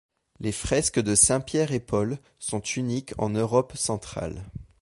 Les 0.39 0.51
fresques 0.51 0.99
de 0.99 1.13
Saints-Pierre-et-Paul 1.13 2.17
sont 2.39 2.61
uniques 2.61 3.13
en 3.19 3.29
Europe 3.29 3.73
centrale. 3.77 4.43